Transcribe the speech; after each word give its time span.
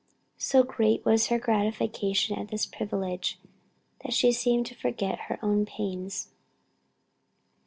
So 0.39 0.63
great 0.63 1.05
was 1.05 1.27
her 1.27 1.37
gratification 1.37 2.35
at 2.39 2.47
this 2.47 2.65
privilege, 2.65 3.37
that 3.99 4.13
she 4.13 4.31
seemed 4.31 4.65
to 4.65 4.75
forget 4.75 5.19
her 5.29 5.37
own 5.43 5.63
pains. 5.63 6.29